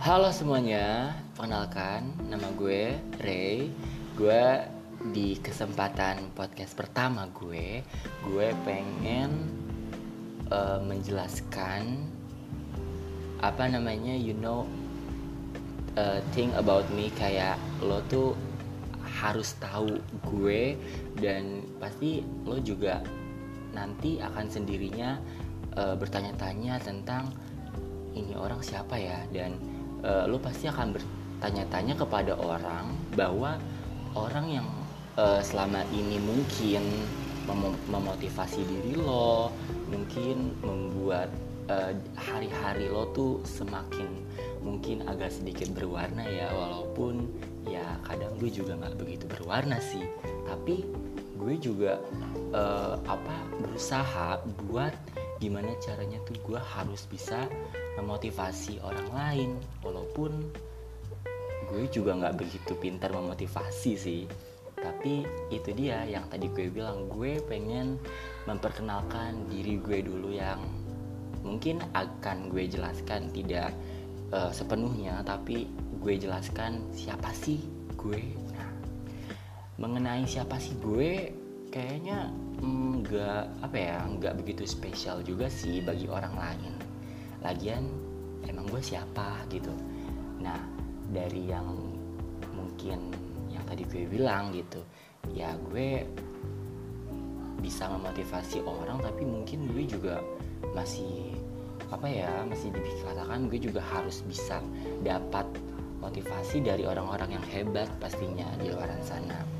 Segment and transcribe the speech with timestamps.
[0.00, 3.68] Halo semuanya, perkenalkan nama gue Ray.
[4.16, 4.64] Gue
[5.12, 7.84] di kesempatan podcast pertama gue,
[8.24, 9.28] gue pengen
[10.48, 12.00] uh, menjelaskan
[13.44, 14.64] apa namanya, you know,
[16.00, 18.32] uh, thing about me kayak lo tuh
[19.04, 20.00] harus tahu
[20.32, 20.80] gue
[21.20, 23.04] dan pasti lo juga
[23.76, 25.20] nanti akan sendirinya
[25.76, 27.28] uh, bertanya-tanya tentang
[28.16, 29.69] ini orang siapa ya dan
[30.04, 33.56] uh, lo pasti akan bertanya-tanya kepada orang bahwa
[34.16, 34.68] orang yang
[35.16, 36.84] uh, selama ini mungkin
[37.48, 39.50] mem memotivasi diri lo
[39.88, 41.32] mungkin membuat
[42.18, 44.10] hari-hari uh, lo tuh semakin
[44.58, 47.30] mungkin agak sedikit berwarna ya walaupun
[47.62, 50.04] ya kadang gue juga nggak begitu berwarna sih.
[50.50, 50.82] Tapi
[51.40, 51.96] gue juga
[52.52, 54.92] uh, apa berusaha buat
[55.40, 57.48] gimana caranya tuh gue harus bisa
[57.96, 60.52] memotivasi orang lain walaupun
[61.72, 64.22] gue juga nggak begitu pintar memotivasi sih.
[64.76, 67.96] Tapi itu dia yang tadi gue bilang gue pengen
[68.44, 70.60] memperkenalkan diri gue dulu yang
[71.40, 73.72] mungkin akan gue jelaskan tidak
[74.36, 75.68] uh, sepenuhnya tapi
[76.04, 77.64] gue jelaskan siapa sih
[77.96, 78.36] gue.
[78.52, 78.72] Nah
[79.80, 81.32] mengenai siapa sih gue
[81.70, 82.28] kayaknya
[82.60, 86.72] nggak apa ya nggak begitu spesial juga sih bagi orang lain.
[87.40, 87.86] Lagian
[88.44, 89.72] emang gue siapa gitu.
[90.42, 90.58] Nah
[91.10, 91.66] dari yang
[92.52, 93.14] mungkin
[93.50, 94.82] yang tadi gue bilang gitu
[95.34, 96.06] ya gue
[97.60, 100.22] bisa memotivasi orang tapi mungkin gue juga
[100.72, 101.36] masih
[101.90, 104.62] apa ya masih dikatakan gue juga harus bisa
[105.04, 105.44] dapat
[106.00, 109.59] motivasi dari orang-orang yang hebat pastinya di luar sana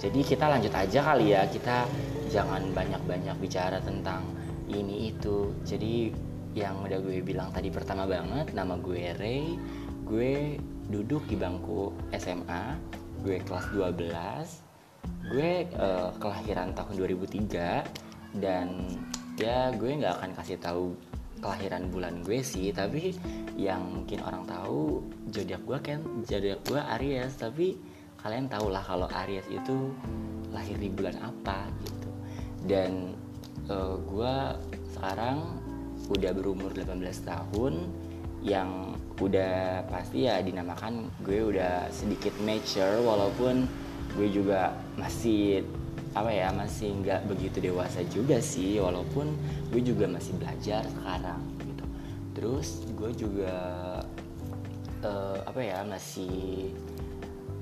[0.00, 1.44] jadi kita lanjut aja kali ya.
[1.44, 1.84] Kita
[2.32, 4.24] jangan banyak-banyak bicara tentang
[4.72, 5.52] ini itu.
[5.60, 6.08] Jadi
[6.56, 9.60] yang udah gue bilang tadi pertama banget nama gue Ray.
[10.08, 10.56] Gue
[10.88, 12.80] duduk di bangku SMA
[13.20, 14.00] gue kelas 12
[15.30, 18.88] gue uh, kelahiran tahun 2003 dan
[19.36, 20.96] ya gue nggak akan kasih tahu
[21.44, 22.72] kelahiran bulan gue sih.
[22.72, 23.12] Tapi
[23.60, 27.36] yang mungkin orang tahu zodiak gue kan zodiak gue Aries.
[27.36, 27.89] Tapi
[28.20, 29.92] kalian tau lah kalau Aries itu
[30.52, 32.10] lahir di bulan apa gitu.
[32.68, 33.16] Dan
[33.70, 34.34] uh, eh, gue
[34.96, 35.38] sekarang
[36.10, 37.74] udah berumur 18 tahun
[38.40, 43.68] yang udah pasti ya dinamakan gue udah sedikit mature walaupun
[44.16, 45.60] gue juga masih
[46.16, 49.30] apa ya masih nggak begitu dewasa juga sih walaupun
[49.70, 51.84] gue juga masih belajar sekarang gitu.
[52.34, 53.54] Terus gue juga
[55.04, 56.74] uh, apa ya masih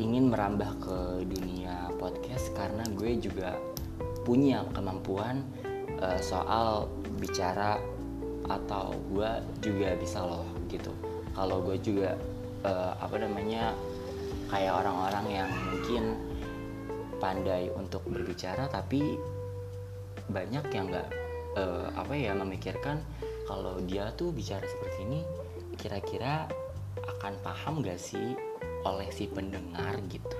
[0.00, 0.98] ingin merambah ke
[1.28, 3.56] dunia podcast karena gue juga
[4.24, 5.44] punya kemampuan
[6.00, 6.88] uh, soal
[7.20, 7.76] bicara
[8.48, 9.30] atau gue
[9.60, 10.90] juga bisa loh gitu.
[11.32, 12.16] Kalau gue juga
[12.64, 13.76] uh, apa namanya
[14.48, 16.04] kayak orang-orang yang mungkin
[17.20, 19.16] pandai untuk berbicara tapi
[20.28, 21.08] banyak yang nggak
[21.56, 23.00] uh, apa ya memikirkan
[23.46, 25.20] kalau dia tuh bicara seperti ini
[25.78, 26.46] kira-kira
[27.18, 28.36] akan paham gak sih
[28.86, 30.36] oleh si pendengar gitu.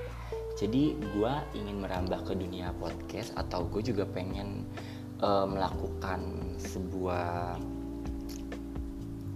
[0.59, 4.69] Jadi gue ingin merambah ke dunia podcast atau gue juga pengen
[5.25, 7.59] uh, melakukan sebuah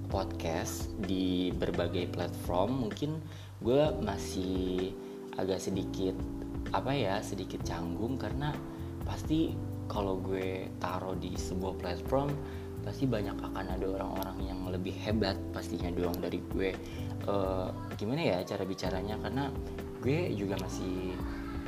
[0.06, 2.86] podcast di berbagai platform.
[2.86, 3.18] Mungkin
[3.64, 4.92] gue masih
[5.36, 6.16] agak sedikit
[6.74, 8.50] apa ya sedikit canggung karena
[9.06, 9.54] pasti
[9.86, 12.34] kalau gue taruh di sebuah platform
[12.82, 16.70] pasti banyak akan ada orang-orang yang lebih hebat pastinya doang dari gue
[17.26, 19.18] uh, gimana ya cara bicaranya?
[19.20, 19.50] Karena
[20.00, 21.14] gue juga masih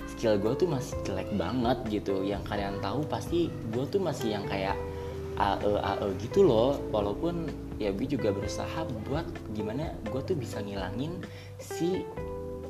[0.08, 2.24] skill gue tuh masih jelek banget gitu.
[2.24, 4.78] Yang kalian tahu pasti gue tuh masih yang kayak
[5.38, 6.78] AE AE gitu loh.
[6.90, 11.22] Walaupun ya gue juga berusaha buat gimana gue tuh bisa ngilangin
[11.62, 12.02] si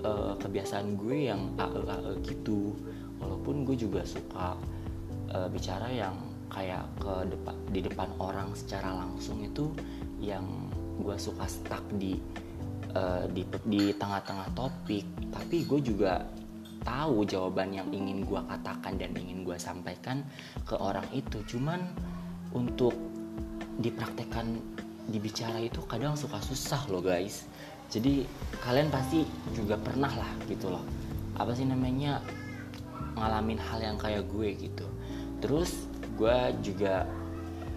[0.05, 2.77] uh, kebiasaan gue yang AE AE gitu.
[3.19, 4.57] Walaupun gue juga suka
[5.33, 6.17] uh, bicara yang
[6.49, 9.69] kayak ke depan di depan orang secara langsung itu
[10.17, 10.45] yang
[10.99, 12.19] gue suka stuck di
[12.95, 16.25] uh, di di tengah-tengah topik tapi gue juga
[16.89, 20.25] tahu jawaban yang ingin gue katakan dan ingin gue sampaikan
[20.65, 21.43] ke orang itu.
[21.45, 21.85] Cuman
[22.57, 22.97] untuk
[23.79, 24.59] dipraktekkan
[25.09, 27.45] dibicara itu kadang suka susah loh guys.
[27.89, 28.29] Jadi
[28.61, 29.25] kalian pasti
[29.57, 30.85] juga pernah lah gitu loh.
[31.37, 32.21] Apa sih namanya?
[33.17, 34.87] Ngalamin hal yang kayak gue gitu.
[35.45, 35.89] Terus
[36.19, 37.07] gue juga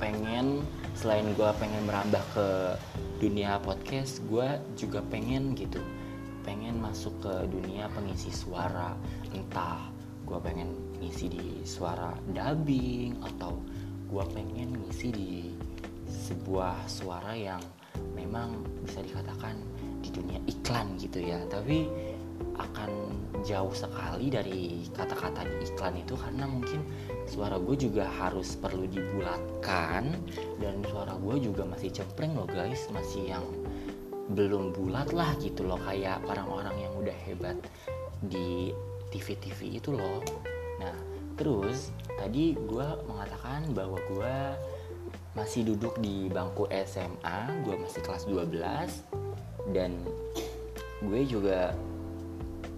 [0.02, 0.66] pengen
[0.98, 2.48] selain gue pengen merambah ke
[3.22, 5.78] dunia podcast gue juga pengen gitu.
[6.42, 8.98] Pengen masuk ke dunia pengisi suara.
[9.30, 9.94] Entah
[10.26, 13.62] gue pengen ngisi di suara dubbing atau
[14.10, 15.32] gue pengen ngisi di
[16.10, 17.62] sebuah suara yang
[18.18, 19.62] memang bisa dikatakan
[20.02, 21.38] di dunia iklan gitu ya.
[21.46, 21.86] Tapi
[22.58, 22.92] akan
[23.42, 26.86] jauh sekali dari kata-kata di iklan itu karena mungkin
[27.26, 30.14] suara gue juga harus perlu dibulatkan
[30.62, 32.86] dan suara gue juga masih cempreng loh guys.
[32.94, 33.46] Masih yang
[34.32, 37.58] belum bulat lah gitu loh kayak orang-orang yang udah hebat
[38.24, 38.72] di
[39.12, 40.22] TV-TV itu loh.
[40.80, 40.96] Nah
[41.36, 41.90] terus
[42.20, 44.36] tadi gue mengatakan bahwa gue
[45.32, 49.96] masih duduk di bangku SMA gue masih kelas 12 dan
[51.02, 51.72] gue juga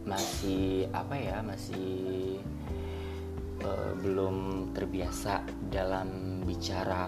[0.04, 2.38] masih apa ya masih
[3.64, 7.08] uh, belum terbiasa dalam bicara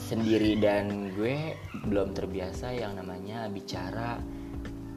[0.00, 0.58] sendiri.
[0.58, 1.54] Dan gue
[1.86, 4.18] belum terbiasa yang namanya bicara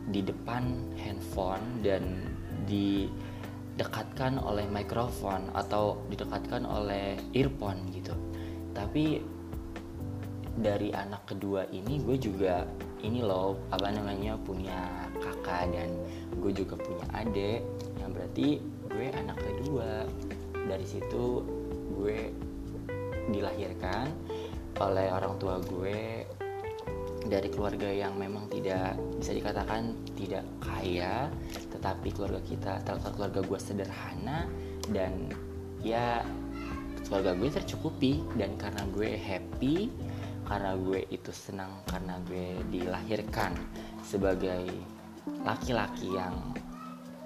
[0.10, 2.28] di depan handphone dan
[2.68, 8.16] didekatkan oleh mikrofon atau didekatkan oleh earphone gitu.
[8.74, 9.22] Tapi
[10.54, 12.66] dari anak kedua ini gue juga
[13.04, 15.92] ini loh apa namanya punya kakak dan
[16.40, 17.62] gue juga punya adik.
[18.00, 18.48] Yang berarti
[18.90, 20.08] gue anak kedua.
[20.64, 21.44] Dari situ
[22.00, 22.32] gue
[23.28, 24.08] dilahirkan
[24.80, 26.24] oleh orang tua gue.
[27.24, 31.32] Dari keluarga yang memang tidak bisa dikatakan tidak kaya
[31.72, 32.84] tetapi keluarga kita
[33.16, 34.44] keluarga gue sederhana
[34.92, 35.32] dan
[35.84, 36.24] ya
[37.04, 38.24] keluarga gue tercukupi.
[38.40, 39.92] Dan karena gue happy
[40.54, 43.58] karena gue itu senang karena gue dilahirkan
[44.06, 44.70] sebagai
[45.42, 46.54] laki-laki yang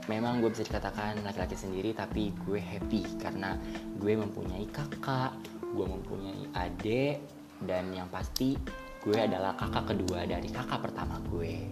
[0.07, 3.59] memang gue bisa dikatakan laki-laki sendiri tapi gue happy karena
[3.99, 5.35] gue mempunyai kakak
[5.75, 7.19] gue mempunyai adik
[7.67, 8.55] dan yang pasti
[9.03, 11.67] gue adalah kakak kedua dari kakak pertama gue.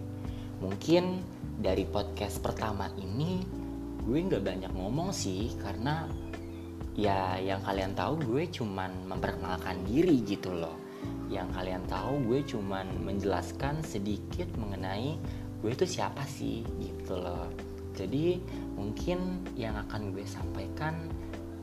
[0.60, 1.24] Mungkin
[1.56, 3.40] dari podcast pertama ini
[4.04, 6.04] gue nggak banyak ngomong sih karena
[6.92, 10.85] ya yang kalian tahu gue cuman memperkenalkan diri gitu loh
[11.26, 15.18] yang kalian tahu gue cuman menjelaskan sedikit mengenai
[15.62, 17.50] gue itu siapa sih gitu loh.
[17.96, 18.38] Jadi
[18.76, 21.08] mungkin yang akan gue sampaikan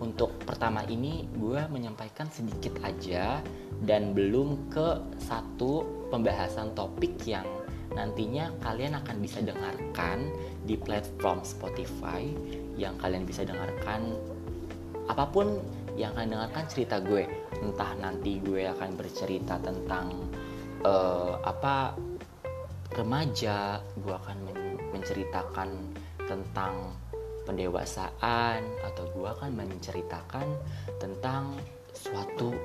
[0.02, 3.40] untuk pertama ini gue menyampaikan sedikit aja
[3.86, 7.46] dan belum ke satu pembahasan topik yang
[7.94, 10.34] nantinya kalian akan bisa dengarkan
[10.66, 12.26] di platform Spotify.
[12.74, 14.18] Yang kalian bisa dengarkan
[15.06, 15.62] apa pun
[15.98, 17.26] yang akan dengarkan cerita gue.
[17.62, 20.30] Entah nanti gue akan bercerita tentang
[20.86, 21.94] uh, apa
[22.98, 23.82] remaja.
[24.02, 24.60] Gue akan men
[24.94, 25.70] menceritakan
[26.30, 26.94] tentang
[27.44, 30.48] pendewasaan atau gue akan menceritakan
[31.02, 31.58] tentang
[31.92, 32.56] suatu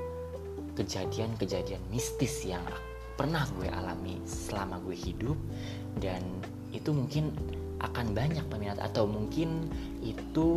[0.79, 2.63] kejadian-kejadian mistis yang
[3.19, 5.39] pernah gue alami selama gue hidup.
[5.99, 6.23] Dan
[6.71, 7.35] itu mungkin
[7.83, 9.67] akan banyak peminat atau mungkin
[10.03, 10.49] itu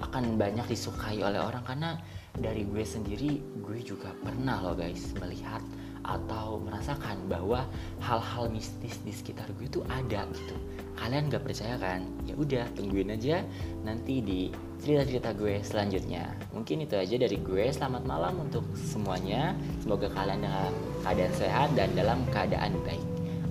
[0.00, 1.64] akan banyak disukai oleh orang.
[1.64, 1.96] Karena
[2.36, 5.64] dari gue sendiri gue juga pernah loh guys melihat
[6.06, 7.66] atau merasakan bahwa
[7.98, 10.56] hal-hal mistis di sekitar gue itu ada gitu.
[10.96, 12.06] Kalian gak percaya kan?
[12.24, 13.42] Ya udah tungguin aja
[13.82, 14.48] nanti di
[14.80, 16.30] cerita-cerita gue selanjutnya.
[16.54, 17.64] Mungkin itu aja dari gue.
[17.74, 19.58] Selamat malam untuk semuanya.
[19.82, 20.72] Semoga kalian dalam
[21.02, 23.04] keadaan sehat dan dalam keadaan baik.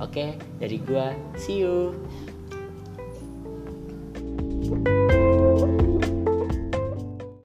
[0.04, 1.06] Oke dari gue
[1.40, 1.96] see you